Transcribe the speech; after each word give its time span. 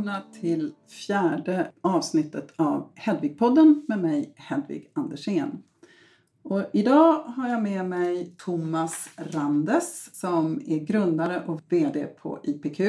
välkomna 0.00 0.22
till 0.40 0.72
fjärde 0.88 1.70
avsnittet 1.80 2.52
av 2.56 2.90
Hedvigpodden 2.94 3.84
med 3.88 3.98
mig 3.98 4.34
Hedvig 4.36 4.90
Andersén. 4.94 5.62
Och 6.42 6.64
idag 6.72 7.22
har 7.22 7.48
jag 7.48 7.62
med 7.62 7.86
mig 7.86 8.34
Thomas 8.38 9.08
Randes 9.16 10.20
som 10.20 10.60
är 10.66 10.78
grundare 10.78 11.42
och 11.46 11.60
VD 11.68 12.06
på 12.06 12.40
IPQ. 12.42 12.80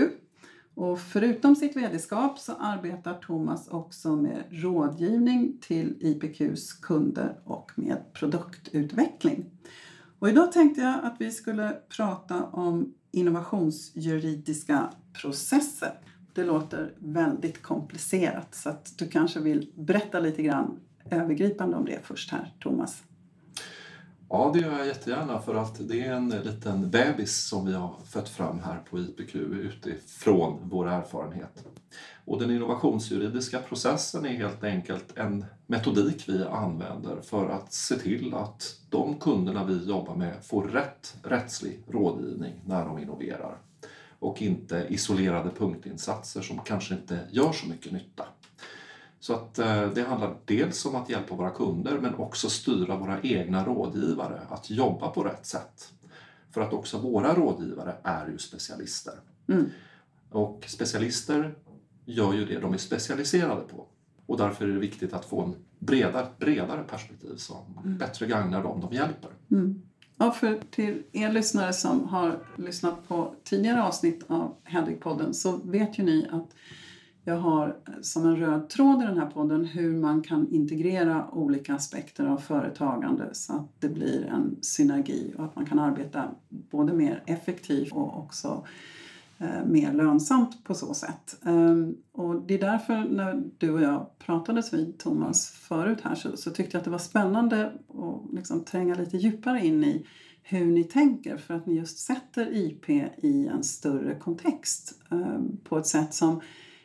Och 0.75 0.99
förutom 0.99 1.55
sitt 1.55 1.75
vd-skap 1.75 2.39
så 2.39 2.53
arbetar 2.59 3.13
Thomas 3.13 3.67
också 3.67 4.15
med 4.15 4.43
rådgivning 4.49 5.57
till 5.61 5.95
IPQs 5.99 6.73
kunder 6.73 7.39
och 7.43 7.71
med 7.75 8.13
produktutveckling. 8.13 9.45
Och 10.19 10.29
idag 10.29 10.51
tänkte 10.51 10.81
jag 10.81 10.99
att 11.03 11.15
vi 11.19 11.31
skulle 11.31 11.77
prata 11.97 12.43
om 12.43 12.93
innovationsjuridiska 13.11 14.89
processer. 15.21 16.10
Det 16.33 16.43
låter 16.43 16.93
väldigt 16.99 17.61
komplicerat 17.61 18.55
så 18.55 18.69
att 18.69 18.97
du 18.97 19.07
kanske 19.07 19.39
vill 19.39 19.71
berätta 19.75 20.19
lite 20.19 20.43
grann 20.43 20.79
övergripande 21.09 21.77
om 21.77 21.85
det 21.85 21.99
först 22.03 22.31
här, 22.31 22.53
Thomas. 22.59 23.03
Ja, 24.29 24.51
det 24.53 24.59
gör 24.59 24.77
jag 24.77 24.87
jättegärna 24.87 25.39
för 25.39 25.55
att 25.55 25.87
det 25.87 26.05
är 26.05 26.13
en 26.13 26.29
liten 26.29 26.89
bebis 26.89 27.47
som 27.47 27.65
vi 27.65 27.73
har 27.73 27.95
fött 28.05 28.29
fram 28.29 28.59
här 28.59 28.79
på 28.89 28.99
IPQ 28.99 29.35
utifrån 29.35 30.59
vår 30.63 30.89
erfarenhet. 30.89 31.65
Och 32.25 32.39
den 32.39 32.51
innovationsjuridiska 32.51 33.59
processen 33.59 34.25
är 34.25 34.29
helt 34.29 34.63
enkelt 34.63 35.17
en 35.17 35.45
metodik 35.67 36.29
vi 36.29 36.43
använder 36.43 37.21
för 37.21 37.49
att 37.49 37.73
se 37.73 37.95
till 37.95 38.33
att 38.33 38.79
de 38.89 39.15
kunderna 39.19 39.65
vi 39.65 39.85
jobbar 39.85 40.15
med 40.15 40.33
får 40.45 40.63
rätt 40.63 41.15
rättslig 41.23 41.79
rådgivning 41.87 42.53
när 42.65 42.85
de 42.85 42.99
innoverar 42.99 43.57
och 44.21 44.41
inte 44.41 44.87
isolerade 44.89 45.49
punktinsatser 45.49 46.41
som 46.41 46.59
kanske 46.59 46.93
inte 46.93 47.19
gör 47.31 47.51
så 47.51 47.67
mycket 47.67 47.91
nytta. 47.91 48.25
Så 49.19 49.33
att 49.33 49.59
eh, 49.59 49.89
det 49.89 50.01
handlar 50.01 50.35
dels 50.45 50.85
om 50.85 50.95
att 50.95 51.09
hjälpa 51.09 51.35
våra 51.35 51.49
kunder 51.49 51.99
men 51.99 52.15
också 52.15 52.49
styra 52.49 52.97
våra 52.97 53.21
egna 53.21 53.65
rådgivare 53.65 54.41
att 54.49 54.69
jobba 54.69 55.07
på 55.07 55.23
rätt 55.23 55.45
sätt. 55.45 55.93
För 56.51 56.61
att 56.61 56.73
också 56.73 56.97
våra 56.97 57.35
rådgivare 57.35 57.95
är 58.03 58.27
ju 58.27 58.37
specialister. 58.37 59.13
Mm. 59.47 59.69
Och 60.29 60.65
specialister 60.67 61.55
gör 62.05 62.33
ju 62.33 62.45
det 62.45 62.59
de 62.59 62.73
är 62.73 62.77
specialiserade 62.77 63.61
på. 63.61 63.85
Och 64.25 64.37
därför 64.37 64.65
är 64.65 64.73
det 64.73 64.79
viktigt 64.79 65.13
att 65.13 65.25
få 65.25 65.41
en 65.41 65.55
bredare, 65.79 66.27
bredare 66.39 66.83
perspektiv 66.83 67.35
som 67.35 67.77
mm. 67.83 67.97
bättre 67.97 68.27
gagnar 68.27 68.63
dem 68.63 68.81
de 68.81 68.95
hjälper. 68.95 69.31
Mm. 69.51 69.81
Ja, 70.21 70.31
för 70.31 70.59
till 70.71 71.03
er 71.11 71.31
lyssnare 71.31 71.73
som 71.73 72.07
har 72.07 72.39
lyssnat 72.55 73.07
på 73.07 73.35
tidigare 73.43 73.83
avsnitt 73.83 74.23
av 74.27 74.55
Hedvig-podden 74.63 75.33
så 75.33 75.57
vet 75.57 75.99
ju 75.99 76.03
ni 76.03 76.27
att 76.31 76.49
jag 77.23 77.37
har 77.37 77.77
som 78.01 78.25
en 78.25 78.37
röd 78.37 78.69
tråd 78.69 79.01
i 79.01 79.05
den 79.05 79.17
här 79.17 79.25
podden 79.25 79.65
hur 79.65 79.93
man 79.93 80.23
kan 80.23 80.47
integrera 80.51 81.29
olika 81.31 81.75
aspekter 81.75 82.25
av 82.25 82.37
företagande 82.37 83.29
så 83.33 83.53
att 83.53 83.81
det 83.81 83.89
blir 83.89 84.25
en 84.25 84.57
synergi 84.61 85.33
och 85.37 85.45
att 85.45 85.55
man 85.55 85.65
kan 85.65 85.79
arbeta 85.79 86.23
både 86.49 86.93
mer 86.93 87.23
effektivt 87.25 87.91
och 87.91 88.17
också 88.17 88.65
Eh, 89.41 89.65
mer 89.65 89.93
lönsamt 89.93 90.63
på 90.63 90.73
så 90.73 90.93
sätt. 90.93 91.39
Ehm, 91.45 91.95
och 92.11 92.41
det 92.47 92.53
är 92.53 92.59
därför 92.59 92.93
när 92.93 93.43
du 93.57 93.71
och 93.71 93.81
jag 93.81 94.09
pratades 94.19 94.73
vid 94.73 94.99
Thomas 94.99 95.49
förut 95.49 95.97
här 96.03 96.15
så, 96.15 96.37
så 96.37 96.51
tyckte 96.51 96.75
jag 96.75 96.79
att 96.79 96.85
det 96.85 96.91
var 96.91 96.97
spännande 96.97 97.65
att 97.65 98.33
liksom 98.33 98.63
tränga 98.63 98.95
lite 98.95 99.17
djupare 99.17 99.65
in 99.65 99.83
i 99.83 100.07
hur 100.43 100.65
ni 100.65 100.83
tänker 100.83 101.37
för 101.37 101.53
att 101.53 101.65
ni 101.65 101.75
just 101.75 101.99
sätter 101.99 102.57
IP 102.57 102.89
i 103.17 103.47
en 103.47 103.63
större 103.63 104.15
kontext 104.15 105.01
ehm, 105.11 105.57
på 105.63 105.77
ett 105.77 105.87
sätt 105.87 106.13
som 106.13 106.41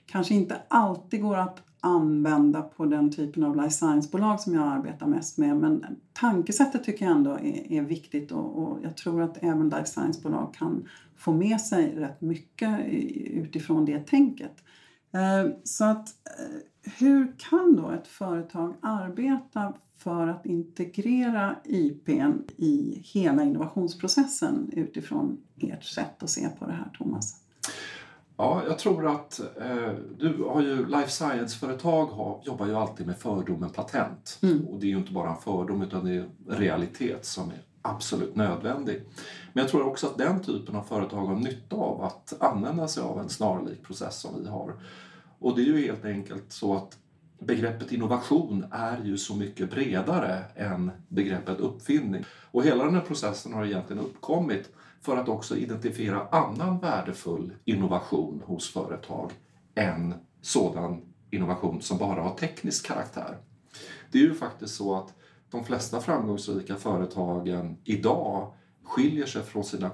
kanske 0.07 0.35
inte 0.35 0.63
alltid 0.69 1.23
går 1.23 1.37
att 1.37 1.63
använda 1.87 2.63
på 2.63 2.87
den 2.87 3.13
typen 3.13 3.45
av 3.45 3.57
life 3.57 3.71
science-bolag 3.71 4.41
som 4.41 4.55
jag 4.55 4.63
arbetar 4.69 5.07
mest 5.07 5.39
med. 5.39 5.57
Men 5.57 5.87
tankesättet 6.13 6.85
tycker 6.85 7.05
jag 7.05 7.17
ändå 7.17 7.31
är, 7.31 7.73
är 7.73 7.83
viktigt 7.83 8.33
och, 8.33 8.63
och, 8.63 8.79
jag 8.83 8.97
tror 8.97 9.23
att 9.23 9.43
även 9.43 9.69
life 9.69 9.87
science-bolag 9.87 10.55
kan 10.55 10.89
få 11.17 11.33
med 11.33 11.61
sig 11.61 11.95
rätt 11.97 12.21
mycket 12.21 12.87
utifrån 13.15 13.85
det 13.85 14.07
tänket. 14.07 14.65
Eh, 15.13 15.53
så 15.65 15.85
att 15.85 16.09
eh, 16.09 16.93
hur 16.99 17.33
kan 17.39 17.77
då 17.77 17.91
ett 17.91 18.07
företag 18.07 18.75
arbeta 18.81 19.73
för 19.97 20.27
att 20.27 20.47
integrera 20.47 21.57
IPn 21.65 22.33
i 22.57 23.03
hela 23.05 23.43
innovationsprocessen 23.43 24.71
utifrån 24.73 25.39
ert 25.61 25.85
sätt 25.85 26.23
att 26.23 26.31
se 26.31 26.49
på 26.49 26.67
det 26.67 26.73
här, 26.73 26.91
Thomas? 26.99 27.41
Ja, 28.37 28.63
jag 28.69 28.79
tror 28.79 29.07
att 29.07 29.41
eh, 29.61 29.93
du 30.19 30.45
har 30.49 30.63
ju 30.63 30.87
life 30.87 31.11
science-företag 31.11 32.07
har, 32.07 32.41
jobbar 32.45 32.67
ju 32.67 32.75
alltid 32.75 33.07
med 33.07 33.19
fördomen 33.19 33.71
patent. 33.71 34.39
Mm. 34.43 34.67
Och 34.67 34.81
det 34.81 34.87
är 34.87 34.89
ju 34.89 34.97
inte 34.97 35.13
bara 35.13 35.31
en 35.31 35.37
fördom 35.37 35.83
utan 35.83 36.05
det 36.05 36.13
är 36.15 36.29
realitet 36.47 37.25
som 37.25 37.49
är 37.51 37.63
absolut 37.83 38.37
nödvändig. 38.37 39.03
Men 39.53 39.63
jag 39.63 39.71
tror 39.71 39.87
också 39.87 40.07
att 40.07 40.19
den 40.19 40.43
typen 40.43 40.77
av 40.77 40.83
företag 40.83 41.27
har 41.27 41.37
nytta 41.37 41.77
av 41.77 42.03
att 42.03 42.35
använda 42.41 42.89
sig 42.89 43.03
av 43.03 43.21
en 43.21 43.29
snarlik 43.29 43.83
process 43.83 44.21
som 44.21 44.43
vi 44.43 44.49
har. 44.49 44.73
Och 45.39 45.57
det 45.57 45.63
är 45.63 45.65
ju 45.65 45.87
helt 45.87 46.05
enkelt 46.05 46.53
så 46.53 46.77
att 46.77 46.99
begreppet 47.39 47.93
innovation 47.93 48.67
är 48.71 49.05
ju 49.05 49.19
så 49.19 49.37
mycket 49.37 49.71
bredare 49.71 50.45
än 50.55 50.91
begreppet 51.09 51.61
uppfinning. 51.61 52.25
Och 52.51 52.65
hela 52.65 52.85
den 52.85 52.95
här 52.95 53.01
processen 53.01 53.53
har 53.53 53.65
egentligen 53.65 54.03
uppkommit 54.03 54.71
för 55.01 55.17
att 55.17 55.29
också 55.29 55.57
identifiera 55.57 56.29
annan 56.31 56.79
värdefull 56.79 57.53
innovation 57.65 58.43
hos 58.47 58.73
företag 58.73 59.31
än 59.75 60.15
sådan 60.41 61.03
innovation 61.31 61.83
som 61.83 61.99
bara 61.99 62.23
har 62.23 62.35
teknisk 62.35 62.87
karaktär. 62.87 63.39
Det 64.11 64.19
är 64.19 64.23
ju 64.23 64.35
faktiskt 64.35 64.75
så 64.75 64.95
att 64.95 65.15
de 65.51 65.65
flesta 65.65 66.01
framgångsrika 66.01 66.77
företagen 66.77 67.77
idag 67.85 68.53
skiljer 68.85 69.27
sig 69.27 69.43
från 69.43 69.65
sina 69.65 69.91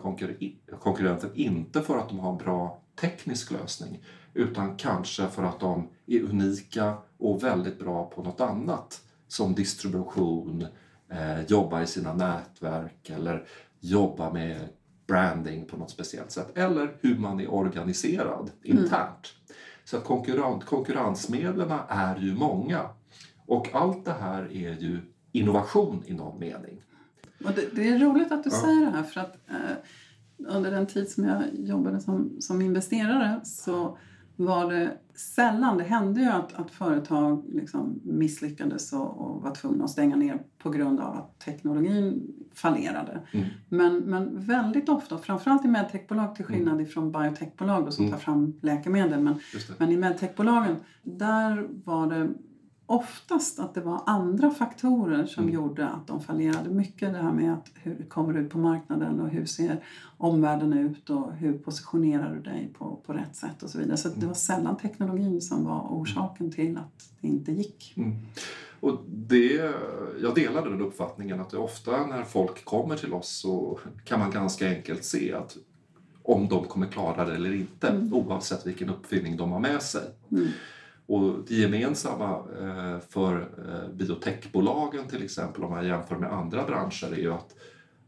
konkurrenter 0.80 1.30
inte 1.34 1.82
för 1.82 1.98
att 1.98 2.08
de 2.08 2.18
har 2.18 2.32
en 2.32 2.38
bra 2.38 2.82
teknisk 3.00 3.50
lösning 3.50 4.04
utan 4.34 4.76
kanske 4.76 5.28
för 5.28 5.42
att 5.42 5.60
de 5.60 5.88
är 6.06 6.22
unika 6.22 6.94
och 7.18 7.42
väldigt 7.42 7.78
bra 7.78 8.04
på 8.04 8.22
något 8.22 8.40
annat 8.40 9.00
som 9.28 9.54
distribution, 9.54 10.66
eh, 11.08 11.42
jobba 11.42 11.82
i 11.82 11.86
sina 11.86 12.14
nätverk 12.14 13.10
eller 13.10 13.46
jobba 13.80 14.32
med 14.32 14.68
branding 15.06 15.66
på 15.66 15.76
något 15.76 15.90
speciellt 15.90 16.30
sätt 16.30 16.58
eller 16.58 16.96
hur 17.00 17.18
man 17.18 17.40
är 17.40 17.54
organiserad 17.54 18.50
internt. 18.62 18.92
Mm. 18.92 19.56
Så 19.84 19.96
att 19.96 20.04
konkurrent, 20.04 20.64
konkurrensmedlen 20.64 21.72
är 21.88 22.16
ju 22.16 22.34
många 22.34 22.88
och 23.46 23.74
allt 23.74 24.04
det 24.04 24.16
här 24.20 24.42
är 24.42 24.72
ju 24.80 24.98
innovation 25.32 26.02
i 26.06 26.14
någon 26.14 26.38
mening. 26.38 26.82
Det, 27.38 27.76
det 27.76 27.88
är 27.88 27.98
roligt 27.98 28.32
att 28.32 28.44
du 28.44 28.50
ja. 28.50 28.60
säger 28.60 28.80
det 28.80 28.90
här 28.90 29.02
för 29.02 29.20
att 29.20 29.36
eh, 29.50 29.76
under 30.38 30.70
den 30.70 30.86
tid 30.86 31.08
som 31.08 31.24
jag 31.24 31.42
jobbade 31.54 32.00
som, 32.00 32.36
som 32.40 32.62
investerare 32.62 33.40
så 33.44 33.98
var 34.36 34.72
det 34.72 34.98
sällan, 35.14 35.78
det 35.78 35.84
hände 35.84 36.20
ju 36.20 36.28
att, 36.28 36.54
att 36.54 36.70
företag 36.70 37.44
liksom 37.48 38.00
misslyckades 38.04 38.92
och, 38.92 39.20
och 39.20 39.42
var 39.42 39.54
tvungna 39.54 39.84
att 39.84 39.90
stänga 39.90 40.16
ner 40.16 40.42
på 40.58 40.70
grund 40.70 41.00
av 41.00 41.16
att 41.16 41.38
teknologin 41.38 42.34
fallerade. 42.54 43.20
Mm. 43.32 43.46
Men, 43.68 43.96
men 43.96 44.46
väldigt 44.46 44.88
ofta, 44.88 45.18
framförallt 45.18 45.64
i 45.64 45.68
medtechbolag 45.68 46.34
till 46.34 46.44
skillnad 46.44 46.74
mm. 46.74 46.86
från 46.86 47.12
biotechbolag 47.12 47.84
då, 47.84 47.90
som 47.90 48.04
mm. 48.04 48.12
tar 48.12 48.20
fram 48.20 48.58
läkemedel, 48.62 49.20
men, 49.20 49.34
men 49.78 49.92
i 49.92 49.96
medtechbolagen 49.96 50.76
där 51.02 51.68
var 51.84 52.06
det 52.06 52.28
oftast 52.86 53.58
att 53.58 53.74
det 53.74 53.80
var 53.80 54.02
andra 54.06 54.50
faktorer 54.50 55.26
som 55.26 55.42
mm. 55.42 55.54
gjorde 55.54 55.88
att 55.88 56.06
de 56.06 56.20
fallerade. 56.20 56.70
Mycket 56.70 57.12
det 57.12 57.18
här 57.18 57.32
med 57.32 57.52
att 57.52 57.70
hur 57.74 58.04
kommer 58.08 58.32
du 58.32 58.40
ut 58.40 58.50
på 58.50 58.58
marknaden 58.58 59.20
och 59.20 59.28
hur 59.28 59.46
ser 59.46 59.84
omvärlden 60.18 60.72
ut 60.72 61.10
och 61.10 61.32
hur 61.32 61.58
positionerar 61.58 62.34
du 62.34 62.40
dig 62.40 62.72
på, 62.78 63.00
på 63.06 63.12
rätt 63.12 63.36
sätt 63.36 63.62
och 63.62 63.70
så 63.70 63.78
vidare. 63.78 63.96
Så 63.96 64.08
mm. 64.08 64.20
det 64.20 64.26
var 64.26 64.34
sällan 64.34 64.76
teknologin 64.76 65.40
som 65.40 65.64
var 65.64 65.86
orsaken 65.90 66.52
till 66.52 66.76
att 66.76 67.10
det 67.20 67.28
inte 67.28 67.52
gick. 67.52 67.94
Mm. 67.96 68.16
Och 68.80 68.98
det, 69.06 69.72
jag 70.22 70.34
delar 70.34 70.70
den 70.70 70.80
uppfattningen 70.80 71.40
att 71.40 71.54
ofta 71.54 72.06
när 72.06 72.22
folk 72.22 72.64
kommer 72.64 72.96
till 72.96 73.12
oss 73.12 73.28
så 73.28 73.78
kan 74.04 74.20
man 74.20 74.30
ganska 74.30 74.68
enkelt 74.68 75.04
se 75.04 75.32
att 75.32 75.56
om 76.22 76.48
de 76.48 76.64
kommer 76.64 76.86
klara 76.86 77.24
det 77.24 77.34
eller 77.34 77.52
inte 77.52 77.88
mm. 77.88 78.14
oavsett 78.14 78.66
vilken 78.66 78.90
uppfinning 78.90 79.36
de 79.36 79.52
har 79.52 79.60
med 79.60 79.82
sig. 79.82 80.02
Och 81.06 81.34
det 81.48 81.54
gemensamma 81.54 82.36
eh, 82.60 83.00
för 83.08 83.40
eh, 83.40 83.94
biotechbolagen 83.94 85.08
till 85.08 85.24
exempel 85.24 85.64
om 85.64 85.70
man 85.70 85.86
jämför 85.86 86.16
med 86.16 86.32
andra 86.32 86.64
branscher 86.64 87.12
är 87.12 87.16
ju 87.16 87.32
att, 87.32 87.54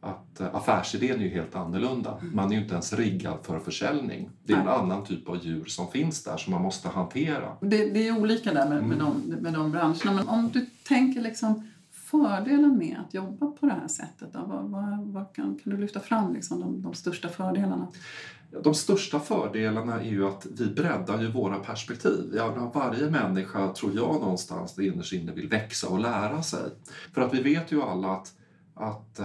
att 0.01 0.41
affärsidén 0.41 1.21
är 1.21 1.25
ju 1.25 1.31
helt 1.31 1.57
annorlunda. 1.57 2.19
Mm. 2.21 2.37
Man 2.37 2.53
är 2.53 2.57
ju 2.57 2.63
inte 2.63 2.73
ens 2.73 2.93
riggad 2.93 3.39
för 3.43 3.59
försäljning. 3.59 4.31
Det 4.45 4.53
är 4.53 4.61
en 4.61 4.69
annan 4.69 5.05
typ 5.05 5.29
av 5.29 5.45
djur 5.45 5.65
som 5.65 5.91
finns 5.91 6.25
där 6.25 6.37
som 6.37 6.53
man 6.53 6.63
måste 6.63 6.89
hantera. 6.89 7.57
Det, 7.61 7.91
det 7.91 8.09
är 8.09 8.19
olika 8.19 8.53
där 8.53 8.69
med, 8.69 8.85
med, 8.85 9.01
mm. 9.01 9.23
de, 9.29 9.37
med 9.37 9.53
de 9.53 9.71
branscherna. 9.71 10.13
Men 10.13 10.29
om 10.29 10.51
du 10.53 10.67
tänker 10.85 11.21
liksom 11.21 11.69
fördelen 11.91 12.79
med 12.79 12.97
att 13.07 13.15
jobba 13.15 13.47
på 13.47 13.67
det 13.67 13.73
här 13.73 13.89
sättet? 13.89 14.33
Då? 14.33 14.39
Vad, 14.47 14.65
vad, 14.65 14.99
vad 14.99 15.33
kan, 15.33 15.59
kan, 15.59 15.73
du 15.73 15.77
lyfta 15.77 16.01
fram 16.01 16.35
liksom 16.35 16.61
de, 16.61 16.83
de 16.83 16.95
största 16.95 17.29
fördelarna? 17.29 17.89
De 18.63 18.75
största 18.75 19.21
fördelarna 19.21 20.01
är 20.01 20.11
ju 20.11 20.27
att 20.27 20.47
vi 20.59 20.67
breddar 20.67 21.21
ju 21.21 21.33
våra 21.33 21.59
perspektiv. 21.59 22.33
Ja, 22.37 22.71
varje 22.75 23.11
människa, 23.11 23.73
tror 23.73 23.95
jag, 23.95 24.21
någonstans 24.21 24.79
innerst 24.79 25.13
inne 25.13 25.33
vill 25.33 25.49
växa 25.49 25.89
och 25.89 25.99
lära 25.99 26.43
sig. 26.43 26.71
För 27.15 27.21
att 27.21 27.35
vi 27.35 27.43
vet 27.43 27.73
ju 27.73 27.83
alla 27.83 28.09
att, 28.09 28.33
att 28.75 29.21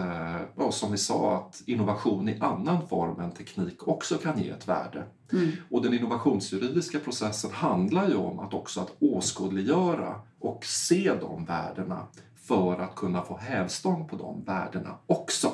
ja, 0.56 0.72
som 0.72 0.92
vi 0.92 0.98
sa, 0.98 1.38
att 1.38 1.62
innovation 1.66 2.30
i 2.30 2.40
annan 2.40 2.88
form 2.88 3.20
än 3.20 3.32
teknik 3.32 3.88
också 3.88 4.18
kan 4.18 4.40
ge 4.40 4.50
ett 4.50 4.68
värde. 4.68 5.04
Mm. 5.34 5.52
Och 5.70 5.82
den 5.82 5.94
innovationsjuridiska 5.94 7.00
processen 7.00 7.52
handlar 7.52 8.10
ju 8.10 8.16
om 8.16 8.40
att 8.40 8.54
också 8.54 8.82
att 8.82 8.96
åskådliggöra 9.00 10.16
och 10.40 10.66
se 10.66 11.14
de 11.22 11.46
värdena 11.46 12.08
för 12.36 12.80
att 12.80 12.96
kunna 12.96 13.22
få 13.22 13.38
hävstång 13.38 14.08
på 14.08 14.16
de 14.16 14.44
värdena 14.44 14.96
också. 15.08 15.52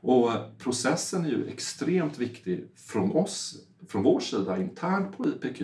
Och 0.00 0.30
processen 0.58 1.24
är 1.24 1.28
ju 1.28 1.48
extremt 1.48 2.18
viktig 2.18 2.68
från 2.76 3.12
oss, 3.12 3.56
från 3.88 4.02
vår 4.02 4.20
sida 4.20 4.58
internt 4.58 5.16
på 5.16 5.28
IPQ. 5.28 5.62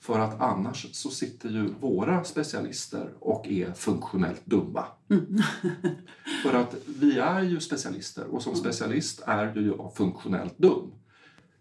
För 0.00 0.18
att 0.18 0.40
annars 0.40 0.86
så 0.92 1.10
sitter 1.10 1.48
ju 1.48 1.68
våra 1.80 2.24
specialister 2.24 3.12
och 3.20 3.48
är 3.48 3.72
funktionellt 3.72 4.46
dumma. 4.46 4.84
Mm. 5.10 5.38
för 6.42 6.54
att 6.54 6.74
vi 7.00 7.18
är 7.18 7.42
ju 7.42 7.60
specialister 7.60 8.24
och 8.24 8.42
som 8.42 8.54
specialist 8.54 9.22
är 9.26 9.46
du 9.46 9.62
ju 9.62 9.74
funktionellt 9.94 10.58
dum. 10.58 10.92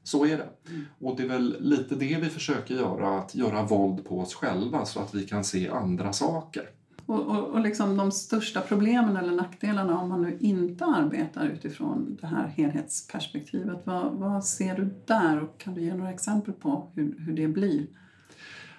Så 0.03 0.25
är 0.25 0.37
det. 0.37 0.49
Mm. 0.69 0.85
Och 0.99 1.17
det 1.17 1.23
är 1.23 1.27
väl 1.27 1.57
lite 1.59 1.95
det 1.95 2.17
vi 2.21 2.29
försöker 2.29 2.75
göra, 2.75 3.19
att 3.19 3.35
göra 3.35 3.63
våld 3.63 4.05
på 4.05 4.19
oss 4.19 4.35
själva 4.35 4.85
så 4.85 4.99
att 4.99 5.15
vi 5.15 5.23
kan 5.23 5.43
se 5.43 5.69
andra 5.69 6.13
saker. 6.13 6.69
Och, 7.05 7.27
och, 7.27 7.47
och 7.47 7.59
liksom 7.59 7.97
de 7.97 8.11
största 8.11 8.61
problemen 8.61 9.17
eller 9.17 9.31
nackdelarna 9.31 9.99
om 9.99 10.09
man 10.09 10.21
nu 10.21 10.37
inte 10.39 10.85
arbetar 10.85 11.45
utifrån 11.45 12.17
det 12.21 12.27
här 12.27 12.47
helhetsperspektivet, 12.47 13.81
vad, 13.83 14.13
vad 14.13 14.45
ser 14.45 14.75
du 14.75 14.89
där 15.05 15.43
och 15.43 15.57
kan 15.57 15.73
du 15.73 15.81
ge 15.81 15.93
några 15.93 16.11
exempel 16.11 16.53
på 16.53 16.91
hur, 16.95 17.15
hur 17.19 17.33
det 17.33 17.47
blir? 17.47 17.87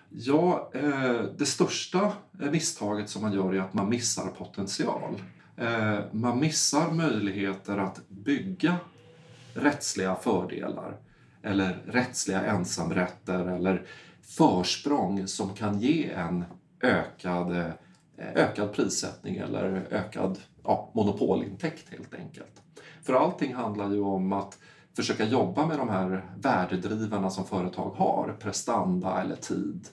Ja, 0.08 0.70
eh, 0.74 1.22
det 1.38 1.46
största 1.46 2.12
misstaget 2.32 3.08
som 3.08 3.22
man 3.22 3.32
gör 3.32 3.54
är 3.54 3.60
att 3.60 3.74
man 3.74 3.88
missar 3.88 4.26
potential. 4.26 5.22
Eh, 5.56 5.98
man 6.12 6.40
missar 6.40 6.90
möjligheter 6.90 7.78
att 7.78 8.08
bygga 8.08 8.76
rättsliga 9.54 10.14
fördelar 10.14 10.96
eller 11.42 11.82
rättsliga 11.86 12.42
ensamrätter 12.42 13.46
eller 13.46 13.86
försprång 14.22 15.26
som 15.26 15.54
kan 15.54 15.80
ge 15.80 16.10
en 16.10 16.44
ökad, 16.80 17.56
eh, 17.56 17.70
ökad 18.18 18.72
prissättning 18.72 19.36
eller 19.36 19.86
ökad 19.90 20.38
ja, 20.64 20.90
monopolintäkt 20.94 21.88
helt 21.90 22.14
enkelt. 22.14 22.62
För 23.02 23.14
allting 23.14 23.54
handlar 23.54 23.90
ju 23.90 24.00
om 24.00 24.32
att 24.32 24.58
försöka 24.96 25.24
jobba 25.24 25.66
med 25.66 25.78
de 25.78 25.88
här 25.88 26.30
värdedrivarna 26.36 27.30
som 27.30 27.44
företag 27.44 27.90
har, 27.90 28.36
prestanda 28.40 29.20
eller 29.20 29.36
tid, 29.36 29.88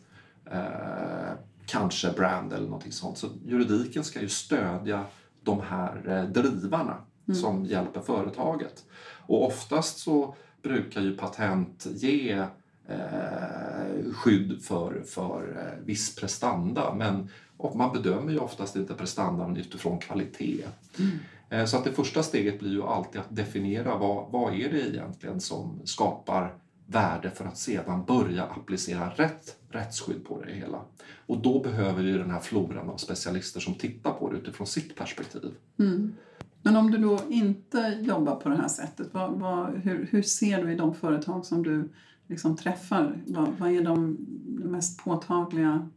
eh, 0.51 1.33
kanske 1.65 2.11
brand 2.11 2.53
eller 2.53 2.65
någonting 2.65 2.91
sånt. 2.91 3.17
Så 3.17 3.27
juridiken 3.45 4.03
ska 4.03 4.21
ju 4.21 4.29
stödja 4.29 5.05
de 5.43 5.61
här 5.61 6.03
eh, 6.07 6.23
drivarna 6.23 6.97
mm. 7.27 7.39
som 7.39 7.65
hjälper 7.65 8.01
företaget. 8.01 8.83
Och 9.27 9.45
oftast 9.47 9.97
så 9.97 10.35
brukar 10.61 11.01
ju 11.01 11.17
patent 11.17 11.87
ge 11.91 12.45
eh, 12.87 14.13
skydd 14.13 14.61
för, 14.61 15.01
för 15.05 15.57
eh, 15.57 15.85
viss 15.85 16.15
prestanda 16.15 16.93
men 16.93 17.29
och 17.57 17.75
man 17.75 17.93
bedömer 17.93 18.31
ju 18.31 18.39
oftast 18.39 18.75
inte 18.75 18.93
prestandan 18.93 19.57
utifrån 19.57 19.99
kvalitet. 19.99 20.63
Mm. 20.99 21.11
Eh, 21.49 21.65
så 21.65 21.77
att 21.77 21.83
det 21.83 21.91
första 21.91 22.23
steget 22.23 22.59
blir 22.59 22.71
ju 22.71 22.83
alltid 22.83 23.21
att 23.21 23.35
definiera 23.35 23.97
vad, 23.97 24.31
vad 24.31 24.53
är 24.53 24.71
det 24.71 24.89
egentligen 24.89 25.39
som 25.39 25.79
skapar 25.83 26.53
värde 26.85 27.29
för 27.29 27.45
att 27.45 27.57
sedan 27.57 28.05
börja 28.05 28.43
applicera 28.43 29.09
rätt 29.09 29.57
rättsskydd 29.69 30.25
på 30.25 30.41
det 30.41 30.53
hela. 30.53 30.81
Och 31.25 31.37
då 31.37 31.59
behöver 31.59 32.03
vi 32.03 32.11
den 32.11 32.31
här 32.31 32.39
floran 32.39 32.89
av 32.89 32.97
specialister 32.97 33.59
som 33.59 33.73
tittar 33.73 34.11
på 34.11 34.31
det 34.31 34.37
utifrån 34.37 34.67
sitt 34.67 34.95
perspektiv. 34.95 35.51
Mm. 35.79 36.15
Men 36.61 36.75
om 36.75 36.91
du 36.91 36.97
då 36.97 37.19
inte 37.29 37.99
jobbar 38.01 38.35
på 38.35 38.49
det 38.49 38.55
här 38.55 38.67
sättet, 38.67 39.07
vad, 39.11 39.31
vad, 39.31 39.73
hur, 39.73 40.07
hur, 40.11 40.21
ser 40.21 40.63
du 40.63 40.71
i 40.71 40.75
de 40.75 40.95
företag 40.95 41.45
som 41.45 41.63
du 41.63 41.89
liksom 42.33 42.57
träffar? 42.57 43.21
Vad, 43.27 43.49
vad 43.59 43.71
är 43.71 43.81
de, 43.81 44.17
de 44.61 44.67
mest 44.67 45.03
påtagliga 45.03 45.89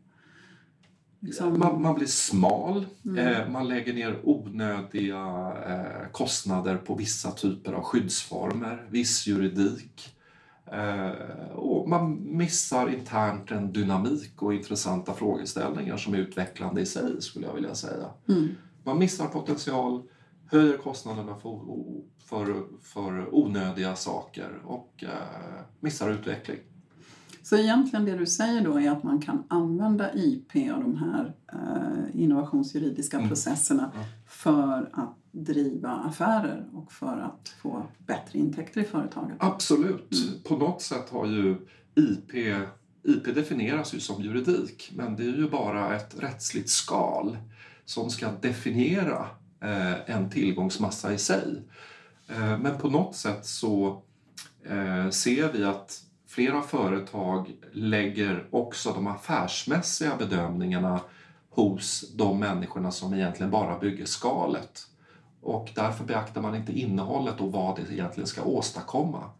Liksom... 1.20 1.58
Man, 1.58 1.82
man, 1.82 1.94
blir 1.94 2.06
smal, 2.06 2.86
mm. 3.04 3.18
eh, 3.18 3.48
man 3.48 3.68
lägger 3.68 3.94
ner 3.94 4.20
onödiga 4.22 5.52
eh, 5.66 6.10
kostnader 6.12 6.76
på 6.76 6.94
vissa 6.94 7.30
typer 7.30 7.72
av 7.72 7.82
skyddsformer, 7.82 8.86
viss 8.90 9.26
juridik. 9.26 10.16
Eh, 10.72 11.10
och 11.54 11.88
man 11.88 12.36
missar 12.36 12.88
internt 12.88 13.50
en 13.50 13.72
dynamik 13.72 14.42
och 14.42 14.54
intressanta 14.54 15.14
frågeställningar 15.14 15.96
som 15.96 16.14
är 16.14 16.18
utvecklande 16.18 16.80
i 16.80 16.86
sig, 16.86 17.22
skulle 17.22 17.46
jag 17.46 17.54
vilja 17.54 17.74
säga. 17.74 18.06
Mm. 18.28 18.48
Man 18.84 18.98
missar 18.98 19.26
potential, 19.26 20.02
höjer 20.50 20.76
kostnaderna 20.76 21.36
för, 21.36 21.60
för, 22.24 22.64
för 22.82 23.34
onödiga 23.34 23.96
saker 23.96 24.50
och 24.64 25.04
eh, 25.04 25.60
missar 25.80 26.10
utveckling. 26.10 26.58
Så 27.42 27.56
egentligen 27.56 28.04
det 28.04 28.16
du 28.16 28.26
säger 28.26 28.64
då 28.64 28.80
är 28.80 28.90
att 28.90 29.02
man 29.02 29.20
kan 29.20 29.44
använda 29.48 30.14
IP 30.14 30.54
och 30.54 30.82
de 30.82 30.96
här 30.96 31.34
eh, 31.52 32.22
innovationsjuridiska 32.22 33.16
mm. 33.16 33.28
processerna 33.28 33.92
mm. 33.94 34.06
för 34.26 34.90
att 34.92 35.16
driva 35.32 35.90
affärer 35.90 36.68
och 36.72 36.92
för 36.92 37.18
att 37.18 37.48
få 37.48 37.86
bättre 37.98 38.38
intäkter 38.38 38.80
i 38.80 38.84
företaget? 38.84 39.36
Absolut. 39.38 40.12
Mm. 40.12 40.42
På 40.42 40.56
något 40.56 40.82
sätt 40.82 41.10
har 41.10 41.26
ju 41.26 41.56
IP 41.94 42.34
IP 43.06 43.34
definieras 43.34 43.94
ju 43.94 44.00
som 44.00 44.22
juridik 44.22 44.92
men 44.96 45.16
det 45.16 45.22
är 45.22 45.36
ju 45.36 45.50
bara 45.50 45.96
ett 45.96 46.22
rättsligt 46.22 46.68
skal 46.68 47.38
som 47.84 48.10
ska 48.10 48.30
definiera 48.32 49.26
en 50.06 50.30
tillgångsmassa 50.30 51.12
i 51.12 51.18
sig. 51.18 51.62
Eh, 52.28 52.58
men 52.58 52.78
på 52.78 52.88
något 52.88 53.16
sätt 53.16 53.46
så 53.46 54.02
eh, 54.64 55.10
ser 55.10 55.52
vi 55.52 55.64
att 55.64 56.02
flera 56.26 56.62
företag 56.62 57.56
lägger 57.72 58.46
också 58.50 58.92
de 58.92 59.06
affärsmässiga 59.06 60.16
bedömningarna 60.16 61.00
hos 61.50 62.12
de 62.14 62.38
människorna 62.38 62.90
som 62.90 63.14
egentligen 63.14 63.50
bara 63.50 63.78
bygger 63.78 64.06
skalet. 64.06 64.86
Och 65.40 65.72
därför 65.74 66.04
beaktar 66.04 66.42
man 66.42 66.54
inte 66.54 66.78
innehållet 66.78 67.40
och 67.40 67.52
vad 67.52 67.76
det 67.76 67.92
egentligen 67.92 68.26
ska 68.26 68.42
åstadkomma. 68.42 69.30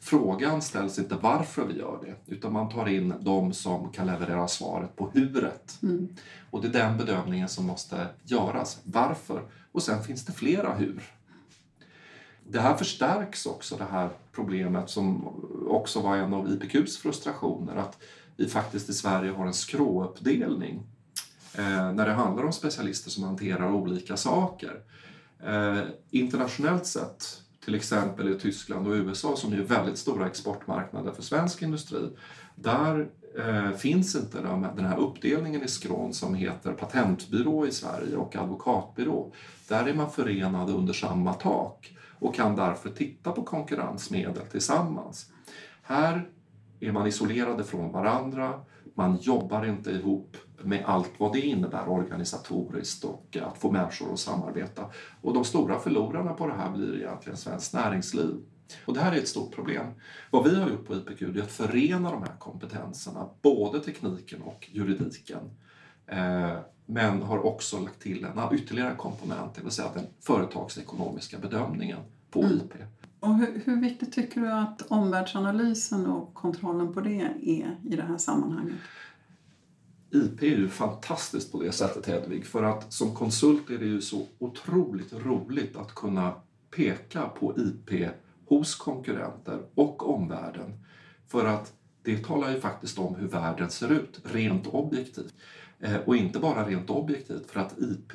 Frågan 0.00 0.62
ställs 0.62 0.98
inte 0.98 1.14
varför 1.14 1.66
vi 1.66 1.78
gör 1.78 1.98
det, 2.02 2.34
utan 2.34 2.52
man 2.52 2.68
tar 2.68 2.88
in 2.88 3.14
de 3.20 3.52
som 3.52 3.92
kan 3.92 4.06
leverera 4.06 4.48
svaret 4.48 4.96
på 4.96 5.10
huret. 5.14 5.78
Mm. 5.82 6.08
Och 6.50 6.62
det 6.62 6.68
är 6.68 6.72
den 6.72 6.98
bedömningen 6.98 7.48
som 7.48 7.66
måste 7.66 8.06
göras. 8.24 8.80
Varför? 8.84 9.42
Och 9.74 9.82
sen 9.82 10.02
finns 10.02 10.24
det 10.24 10.32
flera 10.32 10.74
hur. 10.74 11.02
Det 12.48 12.60
här 12.60 12.76
förstärks 12.76 13.46
också, 13.46 13.76
det 13.76 13.86
här 13.90 14.08
problemet 14.32 14.90
som 14.90 15.28
också 15.68 16.00
var 16.00 16.16
en 16.16 16.34
av 16.34 16.52
IPQs 16.52 16.98
frustrationer, 16.98 17.76
att 17.76 18.02
vi 18.36 18.48
faktiskt 18.48 18.88
i 18.88 18.92
Sverige 18.92 19.30
har 19.30 19.46
en 19.46 19.54
skråuppdelning 19.54 20.82
eh, 21.54 21.92
när 21.92 22.06
det 22.06 22.12
handlar 22.12 22.44
om 22.44 22.52
specialister 22.52 23.10
som 23.10 23.24
hanterar 23.24 23.72
olika 23.72 24.16
saker. 24.16 24.82
Eh, 25.44 25.82
internationellt 26.10 26.86
sett 26.86 27.42
till 27.64 27.74
exempel 27.74 28.28
i 28.28 28.38
Tyskland 28.38 28.86
och 28.86 28.92
USA 28.92 29.36
som 29.36 29.52
är 29.52 29.56
väldigt 29.56 29.98
stora 29.98 30.26
exportmarknader 30.26 31.12
för 31.12 31.22
svensk 31.22 31.62
industri. 31.62 32.10
Där 32.54 33.08
Eh, 33.38 33.70
finns 33.70 34.14
inte 34.14 34.40
den 34.76 34.86
här 34.86 34.98
uppdelningen 34.98 35.62
i 35.62 35.68
skrån 35.68 36.14
som 36.14 36.34
heter 36.34 36.72
patentbyrå 36.72 37.66
i 37.66 37.70
Sverige 37.70 38.16
och 38.16 38.36
advokatbyrå. 38.36 39.32
Där 39.68 39.86
är 39.86 39.94
man 39.94 40.10
förenade 40.10 40.72
under 40.72 40.92
samma 40.92 41.34
tak 41.34 41.96
och 42.18 42.34
kan 42.34 42.56
därför 42.56 42.90
titta 42.90 43.32
på 43.32 43.42
konkurrensmedel 43.42 44.46
tillsammans. 44.50 45.30
Här 45.82 46.28
är 46.80 46.92
man 46.92 47.06
isolerade 47.06 47.64
från 47.64 47.92
varandra, 47.92 48.60
man 48.94 49.16
jobbar 49.16 49.66
inte 49.66 49.90
ihop 49.90 50.36
med 50.62 50.84
allt 50.86 51.12
vad 51.18 51.32
det 51.32 51.40
innebär 51.40 51.88
organisatoriskt 51.88 53.04
och 53.04 53.36
att 53.42 53.58
få 53.58 53.70
människor 53.70 54.12
att 54.12 54.18
samarbeta. 54.18 54.90
Och 55.20 55.34
de 55.34 55.44
stora 55.44 55.78
förlorarna 55.78 56.32
på 56.32 56.46
det 56.46 56.54
här 56.54 56.70
blir 56.70 56.96
egentligen 56.96 57.36
svenskt 57.36 57.74
näringsliv. 57.74 58.36
Och 58.84 58.94
det 58.94 59.00
här 59.00 59.12
är 59.12 59.16
ett 59.16 59.28
stort 59.28 59.54
problem. 59.54 59.86
Vad 60.30 60.44
vi 60.44 60.60
har 60.60 60.70
gjort 60.70 60.86
på 60.86 60.94
IPQ 60.94 61.22
är 61.22 61.42
att 61.42 61.52
förena 61.52 62.10
de 62.10 62.22
här 62.22 62.36
kompetenserna, 62.38 63.28
både 63.42 63.80
tekniken 63.80 64.42
och 64.42 64.68
juridiken. 64.72 65.50
Eh, 66.06 66.58
men 66.86 67.22
har 67.22 67.46
också 67.46 67.80
lagt 67.80 68.00
till 68.00 68.24
en 68.24 68.54
ytterligare 68.54 68.96
komponent, 68.96 69.54
det 69.54 69.62
vill 69.62 69.70
säga 69.70 69.90
den 69.94 70.06
företagsekonomiska 70.20 71.38
bedömningen 71.38 72.00
på 72.30 72.42
mm. 72.42 72.56
IP. 72.56 72.72
Och 73.20 73.34
hur, 73.34 73.62
hur, 73.64 73.80
viktigt 73.80 74.12
tycker 74.12 74.40
du 74.40 74.52
att 74.52 74.82
omvärldsanalysen 74.82 76.06
och 76.06 76.34
kontrollen 76.34 76.94
på 76.94 77.00
det 77.00 77.20
är 77.42 77.78
i 77.84 77.96
det 77.96 78.02
här 78.02 78.18
sammanhanget? 78.18 78.76
IP 80.10 80.42
är 80.42 80.46
ju 80.46 80.68
fantastiskt 80.68 81.52
på 81.52 81.62
det 81.62 81.72
sättet 81.72 82.06
Hedvig, 82.06 82.46
för 82.46 82.62
att 82.62 82.92
som 82.92 83.14
konsult 83.14 83.70
är 83.70 83.78
det 83.78 83.84
ju 83.84 84.00
så 84.00 84.26
otroligt 84.38 85.12
roligt 85.12 85.76
att 85.76 85.94
kunna 85.94 86.32
peka 86.70 87.28
på 87.28 87.58
IP 87.58 88.08
hos 88.46 88.74
konkurrenter 88.74 89.60
och 89.74 90.14
omvärlden. 90.14 90.84
För 91.26 91.46
att 91.46 91.72
det 92.02 92.24
talar 92.24 92.50
ju 92.50 92.60
faktiskt 92.60 92.98
om 92.98 93.14
hur 93.14 93.28
världen 93.28 93.70
ser 93.70 93.92
ut, 93.92 94.20
rent 94.24 94.66
objektivt. 94.66 95.34
Eh, 95.80 95.96
och 95.96 96.16
inte 96.16 96.38
bara 96.38 96.68
rent 96.68 96.90
objektivt, 96.90 97.50
för 97.50 97.60
att 97.60 97.78
IP 97.78 98.14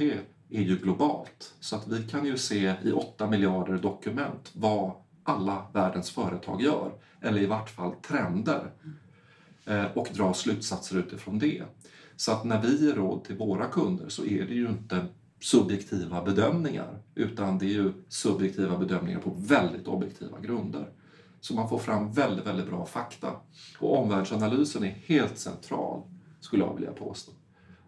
är 0.50 0.62
ju 0.62 0.78
globalt. 0.78 1.54
Så 1.60 1.76
att 1.76 1.88
vi 1.88 2.04
kan 2.04 2.26
ju 2.26 2.38
se 2.38 2.74
i 2.84 2.92
8 2.92 3.30
miljarder 3.30 3.78
dokument 3.78 4.52
vad 4.54 4.92
alla 5.24 5.66
världens 5.74 6.12
företag 6.12 6.62
gör, 6.62 6.92
eller 7.22 7.42
i 7.42 7.46
vart 7.46 7.70
fall 7.70 7.94
trender, 7.96 8.72
eh, 9.66 9.86
och 9.94 10.08
dra 10.14 10.34
slutsatser 10.34 10.98
utifrån 10.98 11.40
det. 11.40 11.64
Så 12.16 12.32
att 12.32 12.44
när 12.44 12.62
vi 12.62 12.86
ger 12.86 12.94
råd 12.94 13.24
till 13.24 13.38
våra 13.38 13.66
kunder 13.66 14.10
så 14.10 14.26
är 14.26 14.46
det 14.46 14.54
ju 14.54 14.68
inte 14.70 15.06
subjektiva 15.40 16.24
bedömningar 16.24 17.02
utan 17.16 17.58
det 17.58 17.66
är 17.66 17.70
ju 17.70 17.94
subjektiva 18.08 18.78
bedömningar 18.78 19.20
på 19.20 19.36
väldigt 19.38 19.88
objektiva 19.88 20.40
grunder. 20.40 20.90
Så 21.42 21.56
man 21.56 21.70
får 21.70 21.80
fram 21.80 22.12
väldigt, 22.12 22.48
väldigt 22.48 22.68
bra 22.68 22.86
fakta. 22.86 23.32
Och 23.80 24.00
omvärldsanalysen 24.00 24.84
är 24.84 24.90
helt 25.06 25.38
central, 25.38 26.02
skulle 26.40 26.64
jag 26.64 26.76
vilja 26.76 26.92
påstå. 26.92 27.32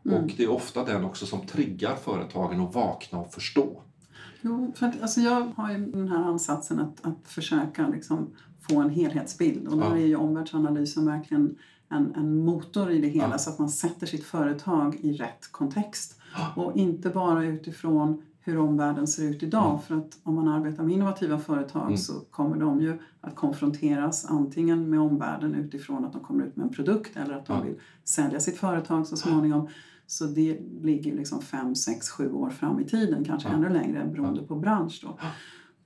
Mm. 0.06 0.24
Och 0.24 0.32
det 0.38 0.44
är 0.44 0.52
ofta 0.52 0.86
den 0.86 1.06
också 1.06 1.26
som 1.26 1.48
triggar 1.48 1.96
företagen 1.96 2.62
att 2.62 2.76
vakna 2.76 3.20
och 3.20 3.34
förstå. 3.34 3.82
Jo, 4.42 4.74
för 4.76 4.86
att, 4.86 5.02
alltså 5.02 5.22
jag 5.22 5.52
har 5.56 5.72
ju 5.72 5.92
den 5.92 6.08
här 6.08 6.24
ansatsen 6.24 6.80
att, 6.80 7.06
att 7.06 7.28
försöka 7.28 7.88
liksom 7.88 8.30
få 8.70 8.80
en 8.80 8.90
helhetsbild 8.90 9.68
och 9.68 9.78
där 9.78 9.90
ja. 9.90 9.98
är 9.98 10.06
ju 10.06 10.16
omvärldsanalysen 10.16 11.06
verkligen 11.06 11.56
en, 11.92 12.16
en 12.16 12.46
motor 12.46 12.92
i 12.92 13.02
det 13.02 13.08
hela 13.08 13.32
ja. 13.32 13.38
så 13.38 13.50
att 13.50 13.60
man 13.60 13.70
sätter 13.70 14.08
sitt 14.08 14.24
företag 14.24 14.96
i 15.02 15.14
rätt 15.14 15.52
kontext. 15.52 16.18
Och 16.56 16.78
inte 16.78 17.10
bara 17.10 17.46
utifrån 17.46 18.22
hur 18.44 18.60
omvärlden 18.60 19.08
ser 19.08 19.24
ut 19.24 19.44
idag. 19.44 19.70
Mm. 19.70 19.82
För 19.82 19.96
att 19.96 20.20
om 20.24 20.36
man 20.36 20.48
arbetar 20.48 20.84
med 20.84 20.94
innovativa 20.94 21.40
företag 21.40 21.86
mm. 21.86 21.98
så 21.98 22.14
kommer 22.14 22.58
de 22.58 22.82
ju 22.82 23.00
att 23.22 23.36
konfronteras 23.36 24.26
antingen 24.26 24.90
med 24.90 25.00
omvärlden 25.00 25.56
utifrån 25.56 26.06
att 26.06 26.14
de 26.14 26.22
kommer 26.22 26.46
ut 26.46 26.56
med 26.56 26.64
en 26.64 26.74
produkt 26.74 27.18
eller 27.18 27.36
att 27.36 27.46
de 27.46 27.58
ja. 27.58 27.64
vill 27.64 27.76
sälja 28.04 28.40
sitt 28.40 28.58
företag 28.58 29.08
så 29.08 29.18
småningom. 29.18 29.68
Så 30.08 30.26
det 30.26 30.60
ligger 30.82 31.16
liksom 31.16 31.42
fem, 31.42 31.76
sex, 31.76 32.10
sju 32.10 32.32
år 32.32 32.50
fram 32.50 32.80
i 32.80 32.86
tiden, 32.86 33.26
kanske 33.26 33.50
ännu 33.50 33.70
längre 33.70 34.06
beroende 34.06 34.42
på 34.42 34.56
bransch. 34.56 35.00
Då. 35.04 35.18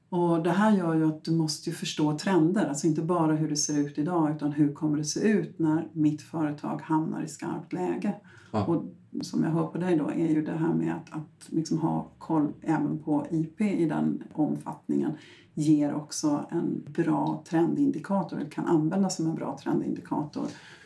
Och 0.09 0.43
det 0.43 0.51
här 0.51 0.77
gör 0.77 0.95
ju 0.95 1.07
att 1.07 1.23
du 1.23 1.31
måste 1.31 1.71
förstå 1.71 2.17
trender, 2.17 2.67
alltså 2.67 2.87
inte 2.87 3.01
bara 3.01 3.35
hur 3.35 3.49
det 3.49 3.55
ser 3.55 3.77
ut 3.77 3.97
idag 3.97 4.35
utan 4.35 4.51
hur 4.51 4.73
kommer 4.73 4.97
det 4.97 5.03
se 5.03 5.19
ut 5.19 5.59
när 5.59 5.87
mitt 5.93 6.21
företag 6.21 6.81
hamnar 6.81 7.23
i 7.23 7.27
skarpt 7.27 7.73
läge. 7.73 8.15
Ja. 8.51 8.65
Och 8.65 8.83
som 9.21 9.43
jag 9.43 9.51
hör 9.51 9.67
på 9.67 9.77
dig 9.77 9.97
då 9.97 10.09
är 10.09 10.27
ju 10.27 10.45
det 10.45 10.57
här 10.57 10.73
med 10.73 10.95
att, 10.95 11.17
att 11.17 11.47
liksom 11.49 11.77
ha 11.77 12.07
koll 12.17 12.53
även 12.61 12.99
på 12.99 13.25
IP 13.31 13.61
i 13.61 13.85
den 13.85 14.23
omfattningen 14.33 15.11
ger 15.53 15.93
också 15.93 16.45
en 16.51 16.83
bra 16.87 17.43
trendindikator, 17.49 18.37
eller 18.37 18.49
kan 18.49 18.65
användas 18.65 19.15
som 19.15 19.27
en 19.27 19.35
bra 19.35 19.57
trendindikator 19.63 20.45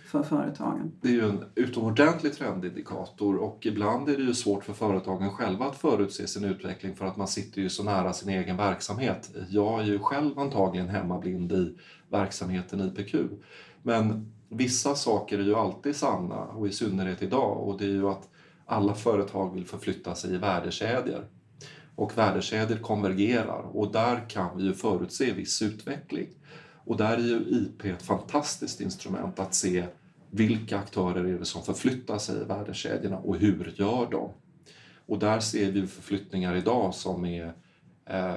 för 0.09 0.23
företagen. 0.23 0.91
Det 1.01 1.07
är 1.07 1.13
ju 1.13 1.29
en 1.29 1.45
utomordentlig 1.55 2.33
trendindikator 2.33 3.35
och 3.35 3.65
ibland 3.65 4.09
är 4.09 4.17
det 4.17 4.23
ju 4.23 4.33
svårt 4.33 4.63
för 4.63 4.73
företagen 4.73 5.29
själva 5.29 5.65
att 5.65 5.77
förutse 5.77 6.27
sin 6.27 6.43
utveckling 6.43 6.95
för 6.95 7.05
att 7.05 7.17
man 7.17 7.27
sitter 7.27 7.61
ju 7.61 7.69
så 7.69 7.83
nära 7.83 8.13
sin 8.13 8.29
egen 8.29 8.57
verksamhet. 8.57 9.31
Jag 9.49 9.79
är 9.79 9.85
ju 9.85 9.99
själv 9.99 10.39
antagligen 10.39 10.89
hemmablind 10.89 11.51
i 11.51 11.75
verksamheten 12.09 12.81
IPQ. 12.81 13.15
Men 13.83 14.33
vissa 14.49 14.95
saker 14.95 15.39
är 15.39 15.43
ju 15.43 15.55
alltid 15.55 15.95
sanna 15.95 16.39
och 16.39 16.67
i 16.67 16.71
synnerhet 16.71 17.21
idag 17.21 17.67
och 17.67 17.77
det 17.77 17.85
är 17.85 17.89
ju 17.89 18.07
att 18.09 18.29
alla 18.65 18.93
företag 18.93 19.53
vill 19.53 19.65
förflytta 19.65 20.15
sig 20.15 20.33
i 20.33 20.37
värdekedjor. 20.37 21.25
Och 21.95 22.17
värdekedjor 22.17 22.77
konvergerar 22.77 23.61
och 23.73 23.91
där 23.91 24.29
kan 24.29 24.57
vi 24.57 24.63
ju 24.63 24.73
förutse 24.73 25.33
viss 25.33 25.61
utveckling. 25.61 26.27
Och 26.89 26.97
där 26.97 27.17
är 27.17 27.21
ju 27.21 27.37
IP 27.37 27.85
ett 27.85 28.01
fantastiskt 28.01 28.81
instrument 28.81 29.39
att 29.39 29.53
se 29.53 29.85
vilka 30.29 30.77
aktörer 30.77 31.25
är 31.25 31.39
det 31.39 31.45
som 31.45 31.63
förflyttar 31.63 32.17
sig 32.17 32.41
i 32.41 32.43
värdekedjorna 32.43 33.17
och 33.17 33.35
hur 33.35 33.73
gör 33.75 34.07
de? 34.11 34.29
Och 35.05 35.19
där 35.19 35.39
ser 35.39 35.71
vi 35.71 35.87
förflyttningar 35.87 36.55
idag 36.55 36.95
som 36.95 37.25
är, 37.25 37.53
eh, 38.05 38.33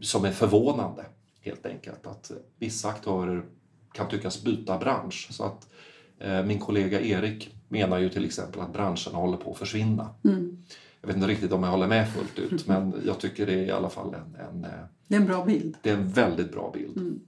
som 0.00 0.24
är 0.24 0.32
förvånande 0.32 1.04
helt 1.40 1.66
enkelt. 1.66 2.06
Att 2.06 2.30
vissa 2.58 2.88
aktörer 2.88 3.44
kan 3.92 4.08
tyckas 4.08 4.44
byta 4.44 4.78
bransch. 4.78 5.28
Så 5.30 5.44
att 5.44 5.68
eh, 6.18 6.44
min 6.44 6.58
kollega 6.58 7.00
Erik 7.00 7.54
menar 7.68 7.98
ju 7.98 8.08
till 8.08 8.24
exempel 8.24 8.60
att 8.60 8.72
branscherna 8.72 9.18
håller 9.18 9.36
på 9.36 9.50
att 9.50 9.58
försvinna. 9.58 10.14
Mm. 10.24 10.64
Jag 11.00 11.06
vet 11.06 11.16
inte 11.16 11.28
riktigt 11.28 11.52
om 11.52 11.62
jag 11.62 11.70
håller 11.70 11.88
med 11.88 12.12
fullt 12.12 12.38
ut 12.38 12.66
men 12.66 12.94
jag 13.06 13.18
tycker 13.20 13.46
det 13.46 13.52
är 13.52 13.66
i 13.66 13.70
alla 13.70 13.90
fall 13.90 14.14
en... 14.14 14.36
en 14.48 14.64
eh, 14.64 14.70
det 15.08 15.16
är 15.16 15.20
en 15.20 15.26
bra 15.26 15.44
bild. 15.44 15.76
Det 15.82 15.90
är 15.90 15.94
en 15.94 16.08
väldigt 16.08 16.52
bra 16.52 16.70
bild. 16.74 16.96
Mm. 16.96 17.20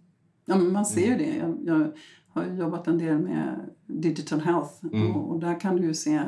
Ja, 0.51 0.57
men 0.57 0.73
man 0.73 0.87
ser 0.87 1.07
ju 1.07 1.13
mm. 1.13 1.19
det. 1.19 1.37
Jag, 1.37 1.59
jag, 1.65 1.93
har 2.33 2.45
jobbat 2.45 2.87
en 2.87 2.99
del 2.99 3.19
med 3.19 3.71
digital 3.87 4.41
health 4.41 4.85
mm. 4.93 5.17
och, 5.17 5.31
och, 5.31 5.41
där 5.41 5.61
kan 5.61 5.77
du 5.77 5.83
ju 5.83 5.95
se 5.95 6.21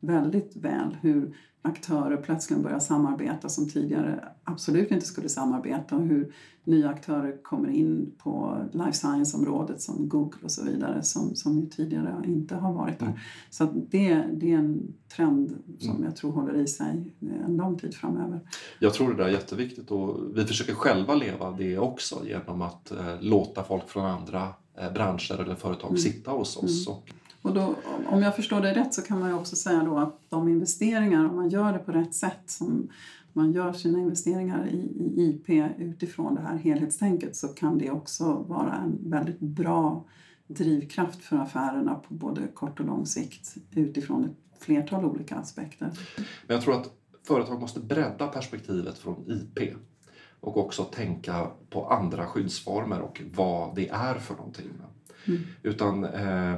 väldigt 0.00 0.56
väl 0.56 0.96
hur 1.00 1.36
aktörer 1.62 2.16
plötsligt 2.16 2.58
börjar 2.58 2.78
samarbeta 2.78 3.48
som 3.48 3.68
tidigare 3.68 4.24
absolut 4.44 4.90
inte 4.90 5.06
skulle 5.06 5.28
samarbeta 5.28 5.96
och 5.96 6.02
hur 6.02 6.32
nya 6.64 6.88
aktörer 6.88 7.42
kommer 7.42 7.68
in 7.68 8.12
på 8.18 8.58
life 8.72 8.92
science-området 8.92 9.80
som 9.80 10.08
Google 10.08 10.40
och 10.42 10.50
så 10.50 10.64
vidare 10.64 11.02
som, 11.02 11.34
som 11.34 11.66
tidigare 11.66 12.22
inte 12.26 12.54
har 12.54 12.72
varit 12.72 12.98
där. 12.98 13.06
Mm. 13.06 13.18
Så 13.50 13.64
det, 13.90 14.24
det 14.32 14.52
är 14.52 14.58
en 14.58 14.94
trend 15.16 15.56
som 15.78 15.90
mm. 15.90 16.04
jag 16.04 16.16
tror 16.16 16.32
håller 16.32 16.54
i 16.54 16.66
sig 16.66 17.14
en 17.46 17.56
lång 17.56 17.78
tid 17.78 17.94
framöver. 17.94 18.40
Jag 18.78 18.94
tror 18.94 19.10
det 19.10 19.16
där 19.16 19.24
är 19.24 19.32
jätteviktigt 19.32 19.90
och 19.90 20.18
vi 20.34 20.44
försöker 20.44 20.74
själva 20.74 21.14
leva 21.14 21.50
det 21.50 21.78
också 21.78 22.22
genom 22.24 22.62
att 22.62 22.90
eh, 22.90 23.20
låta 23.20 23.62
folk 23.62 23.88
från 23.88 24.06
andra 24.06 24.48
eh, 24.78 24.92
branscher 24.92 25.40
eller 25.40 25.54
företag 25.54 25.88
mm. 25.88 25.98
sitta 25.98 26.30
hos 26.30 26.56
oss. 26.56 26.86
Mm. 26.86 26.98
Och 26.98 27.10
och 27.42 27.54
då, 27.54 27.74
om 28.06 28.22
jag 28.22 28.36
förstår 28.36 28.60
det 28.60 28.74
rätt 28.74 28.94
så 28.94 29.02
kan 29.02 29.20
man 29.20 29.28
ju 29.28 29.34
också 29.34 29.56
säga 29.56 29.84
då 29.84 29.98
att 29.98 30.20
de 30.28 30.48
investeringar, 30.48 31.28
om 31.28 31.36
man 31.36 31.48
gör 31.48 31.72
det 31.72 31.78
på 31.78 31.92
rätt 31.92 32.14
sätt, 32.14 32.42
som 32.46 32.88
man 33.32 33.52
gör 33.52 33.72
sina 33.72 33.98
investeringar 33.98 34.68
i, 34.68 34.76
i 34.76 35.22
IP 35.24 35.74
utifrån 35.78 36.34
det 36.34 36.40
här 36.40 36.56
helhetstänket 36.56 37.36
så 37.36 37.48
kan 37.48 37.78
det 37.78 37.90
också 37.90 38.32
vara 38.48 38.74
en 38.74 39.10
väldigt 39.10 39.40
bra 39.40 40.04
drivkraft 40.46 41.24
för 41.24 41.36
affärerna 41.36 41.94
på 41.94 42.14
både 42.14 42.46
kort 42.54 42.80
och 42.80 42.86
lång 42.86 43.06
sikt 43.06 43.54
utifrån 43.70 44.24
ett 44.24 44.62
flertal 44.62 45.04
olika 45.04 45.36
aspekter. 45.36 45.90
Men 46.46 46.54
jag 46.56 46.62
tror 46.62 46.74
att 46.74 46.90
företag 47.22 47.60
måste 47.60 47.80
bredda 47.80 48.26
perspektivet 48.26 48.98
från 48.98 49.24
IP 49.26 49.76
och 50.40 50.56
också 50.56 50.84
tänka 50.84 51.50
på 51.70 51.86
andra 51.86 52.26
skyddsformer 52.26 53.00
och 53.00 53.22
vad 53.34 53.74
det 53.74 53.88
är 53.88 54.14
för 54.14 54.34
någonting. 54.34 54.70
Mm. 55.26 55.40
Utan 55.62 56.04
eh, 56.04 56.54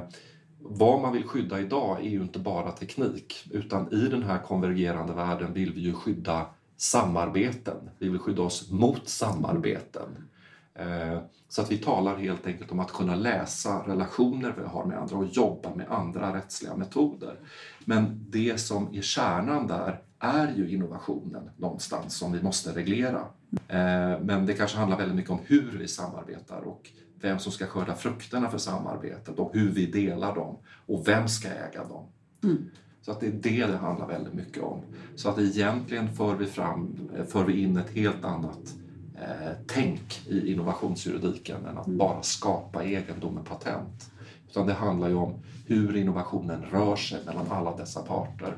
vad 0.65 1.01
man 1.01 1.13
vill 1.13 1.23
skydda 1.23 1.59
idag 1.59 1.99
är 1.99 2.09
ju 2.09 2.21
inte 2.21 2.39
bara 2.39 2.71
teknik 2.71 3.47
utan 3.51 3.93
i 3.93 4.07
den 4.07 4.23
här 4.23 4.39
konvergerande 4.39 5.13
världen 5.13 5.53
vill 5.53 5.73
vi 5.73 5.81
ju 5.81 5.93
skydda 5.93 6.45
samarbeten. 6.77 7.89
Vi 7.99 8.09
vill 8.09 8.19
skydda 8.19 8.41
oss 8.41 8.71
mot 8.71 9.09
samarbeten. 9.09 10.27
Eh, 10.75 11.19
så 11.49 11.61
att 11.61 11.71
vi 11.71 11.77
talar 11.77 12.17
helt 12.17 12.47
enkelt 12.47 12.71
om 12.71 12.79
att 12.79 12.91
kunna 12.91 13.15
läsa 13.15 13.87
relationer 13.87 14.53
vi 14.57 14.63
har 14.63 14.85
med 14.85 14.97
andra 14.97 15.17
och 15.17 15.25
jobba 15.25 15.75
med 15.75 15.85
andra 15.89 16.35
rättsliga 16.35 16.75
metoder. 16.75 17.39
Men 17.85 18.25
det 18.29 18.59
som 18.59 18.95
är 18.95 19.01
kärnan 19.01 19.67
där 19.67 20.01
är 20.19 20.53
ju 20.55 20.69
innovationen 20.69 21.49
någonstans 21.57 22.17
som 22.17 22.31
vi 22.31 22.41
måste 22.41 22.71
reglera. 22.71 23.19
Eh, 23.67 24.19
men 24.21 24.45
det 24.45 24.53
kanske 24.53 24.77
handlar 24.77 24.97
väldigt 24.97 25.15
mycket 25.15 25.31
om 25.31 25.39
hur 25.45 25.77
vi 25.77 25.87
samarbetar 25.87 26.61
och 26.61 26.89
vem 27.23 27.39
som 27.39 27.51
ska 27.51 27.65
skörda 27.65 27.95
frukterna 27.95 28.49
för 28.49 28.57
samarbetet 28.57 29.39
och 29.39 29.51
hur 29.53 29.71
vi 29.71 29.85
delar 29.85 30.35
dem 30.35 30.57
och 30.85 31.07
vem 31.07 31.27
ska 31.27 31.47
äga 31.47 31.83
dem. 31.83 32.05
Mm. 32.43 32.69
Så 33.01 33.11
att 33.11 33.19
det 33.19 33.27
är 33.27 33.31
det 33.31 33.65
det 33.65 33.77
handlar 33.77 34.07
väldigt 34.07 34.33
mycket 34.33 34.63
om. 34.63 34.81
Så 35.15 35.29
att 35.29 35.39
egentligen 35.39 36.13
för 36.13 36.35
vi, 36.35 36.45
fram, 36.45 37.09
för 37.27 37.45
vi 37.45 37.61
in 37.61 37.77
ett 37.77 37.89
helt 37.89 38.25
annat 38.25 38.75
eh, 39.15 39.51
tänk 39.67 40.27
i 40.27 40.51
innovationsjuridiken 40.51 41.65
än 41.65 41.77
att 41.77 41.87
mm. 41.87 41.97
bara 41.97 42.21
skapa 42.21 42.83
egendom 42.83 43.35
med 43.35 43.45
patent. 43.45 44.11
Utan 44.49 44.67
det 44.67 44.73
handlar 44.73 45.07
ju 45.07 45.15
om 45.15 45.33
hur 45.67 45.95
innovationen 45.95 46.61
rör 46.71 46.95
sig 46.95 47.25
mellan 47.25 47.51
alla 47.51 47.77
dessa 47.77 48.01
parter. 48.01 48.57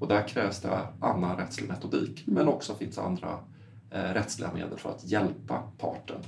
Och 0.00 0.08
där 0.08 0.28
krävs 0.28 0.60
det 0.60 0.78
annan 1.00 1.36
rättslig 1.36 1.68
metodik, 1.68 2.26
mm. 2.26 2.34
men 2.34 2.48
också 2.48 2.74
finns 2.74 2.98
andra 2.98 3.38
eh, 3.90 4.12
rättsliga 4.14 4.52
medel 4.54 4.78
för 4.78 4.90
att 4.90 5.04
hjälpa 5.04 5.62
parten 5.78 6.20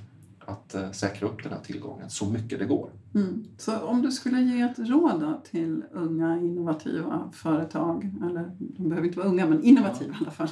att 0.47 0.75
eh, 0.75 0.91
säkra 0.91 1.29
upp 1.29 1.43
den 1.43 1.53
här 1.53 1.61
tillgången 1.61 2.11
så 2.11 2.27
mycket 2.27 2.59
det 2.59 2.65
går. 2.65 2.91
Mm. 3.15 3.45
Så 3.59 3.79
om 3.79 4.03
du 4.03 4.13
skulle 4.13 4.41
ge 4.41 4.61
ett 4.61 4.79
råd 4.79 5.45
till 5.51 5.83
unga 5.93 6.39
innovativa 6.39 7.31
företag, 7.33 8.11
eller 8.23 8.51
de 8.59 8.89
behöver 8.89 9.07
inte 9.07 9.19
vara 9.19 9.29
unga 9.29 9.47
men 9.47 9.65
innovativa 9.65 10.11
ja. 10.13 10.19
i 10.21 10.23
alla 10.23 10.31
fall, 10.31 10.49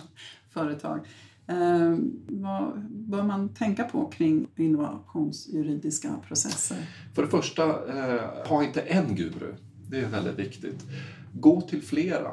företag. 0.51 1.07
Eh, 1.47 1.97
vad 2.27 2.81
bör 2.91 3.23
man 3.23 3.49
tänka 3.49 3.85
på 3.85 4.07
kring 4.07 4.49
innovationsjuridiska 4.57 6.09
processer? 6.29 6.77
För 7.15 7.23
det 7.23 7.29
första, 7.29 7.65
eh, 7.65 8.49
ha 8.49 8.65
inte 8.65 8.81
en 8.81 9.17
guru. 9.17 9.55
Det 9.89 10.01
är 10.01 10.09
väldigt 10.09 10.39
viktigt. 10.39 10.87
Gå 11.33 11.61
till 11.61 11.83
flera. 11.83 12.31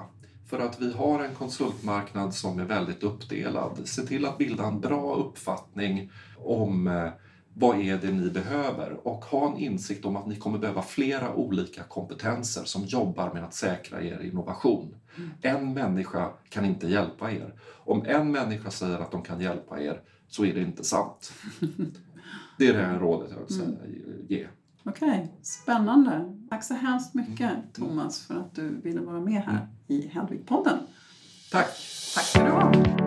För 0.50 0.60
att 0.60 0.82
vi 0.82 0.94
har 0.94 1.24
en 1.24 1.36
konsultmarknad 1.36 2.34
som 2.34 2.60
är 2.60 2.66
väldigt 2.66 3.04
uppdelad. 3.04 3.82
Se 3.86 4.02
till 4.02 4.26
att 4.26 4.38
bilda 4.38 4.68
en 4.68 4.80
bra 4.80 5.16
uppfattning 5.16 6.12
om 6.38 6.88
eh, 6.88 7.10
vad 7.60 7.80
är 7.80 7.98
det 7.98 8.12
ni 8.12 8.30
behöver 8.30 9.08
och 9.08 9.26
ha 9.26 9.52
en 9.52 9.58
insikt 9.58 10.06
om 10.06 10.16
att 10.16 10.28
ni 10.28 10.36
kommer 10.36 10.60
behöva 10.60 10.82
flera 10.82 11.36
olika 11.36 11.84
kompetenser 11.84 12.64
som 12.64 12.86
jobbar 12.86 13.34
med 13.34 13.44
att 13.44 13.54
säkra 13.54 14.02
er 14.02 14.20
innovation. 14.24 14.96
Mm. 15.18 15.30
En 15.42 15.74
människa 15.74 16.30
kan 16.50 16.66
inte 16.66 16.88
hjälpa 16.88 17.32
er. 17.32 17.54
Om 17.72 18.06
en 18.06 18.32
människa 18.32 18.72
säger 18.72 19.00
att 19.00 19.12
de 19.12 19.22
kan 19.22 19.42
hjälpa 19.42 19.82
er 19.82 20.02
så 20.28 20.46
är 20.46 20.54
det 20.54 20.62
inte 20.62 20.84
sant. 20.84 21.34
Det 22.58 22.68
är 22.68 22.74
det 22.74 22.84
här 22.84 23.00
rådet 23.00 23.32
jag 23.32 23.58
vill 23.58 23.66
mm. 23.66 23.78
ge. 24.28 24.48
Okej, 24.84 25.10
okay. 25.10 25.28
spännande. 25.42 26.36
Tack 26.50 26.64
så 26.64 26.74
hemskt 26.74 27.14
mycket 27.14 27.52
mm. 27.52 27.62
Thomas 27.74 28.20
för 28.20 28.36
att 28.36 28.56
du 28.56 28.82
ville 28.84 29.02
vara 29.02 29.20
med 29.20 29.44
här 29.44 29.52
mm. 29.52 29.68
i 29.88 30.08
Hedvig-podden. 30.08 30.78
Tack. 31.52 31.68
Tack 32.16 32.26
ska 32.26 32.44
du 32.44 32.52
ha. 32.52 32.99